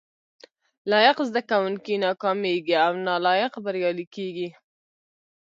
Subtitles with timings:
[0.91, 4.49] لايق زده کوونکي ناکامېږي او نالايق بريالي کېږي